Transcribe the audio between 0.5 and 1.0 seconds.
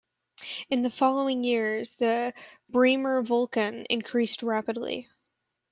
In the